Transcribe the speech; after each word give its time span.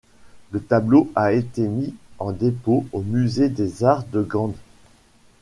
Le 0.49 0.59
tableau 0.63 1.11
a 1.13 1.31
été 1.31 1.61
mis 1.67 1.93
en 2.17 2.31
dépôt 2.31 2.87
au 2.91 3.01
Musée 3.01 3.49
des 3.49 3.67
beaux-arts 3.67 4.03
de 4.05 4.23
Gand. 4.23 4.55